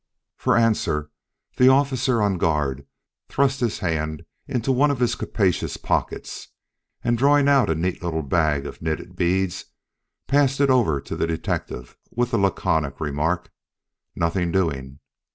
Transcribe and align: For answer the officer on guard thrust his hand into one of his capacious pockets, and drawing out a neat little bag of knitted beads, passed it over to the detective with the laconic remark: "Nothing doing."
For 0.35 0.57
answer 0.57 1.11
the 1.57 1.69
officer 1.69 2.23
on 2.23 2.39
guard 2.39 2.87
thrust 3.29 3.59
his 3.59 3.77
hand 3.77 4.25
into 4.47 4.71
one 4.71 4.89
of 4.89 4.99
his 4.99 5.13
capacious 5.13 5.77
pockets, 5.77 6.47
and 7.03 7.19
drawing 7.19 7.47
out 7.47 7.69
a 7.69 7.75
neat 7.75 8.01
little 8.01 8.23
bag 8.23 8.65
of 8.65 8.81
knitted 8.81 9.15
beads, 9.15 9.65
passed 10.25 10.59
it 10.59 10.71
over 10.71 10.99
to 11.01 11.15
the 11.15 11.27
detective 11.27 11.97
with 12.09 12.31
the 12.31 12.39
laconic 12.39 12.99
remark: 12.99 13.51
"Nothing 14.15 14.51
doing." 14.51 14.97